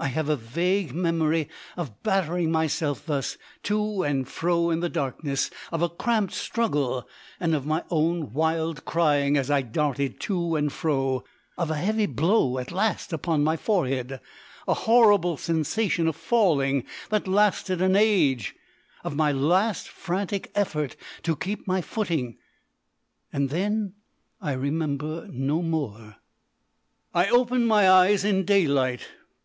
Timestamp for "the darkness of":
4.80-5.82